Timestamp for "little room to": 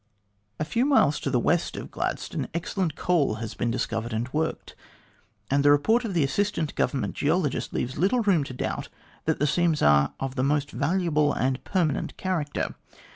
7.99-8.53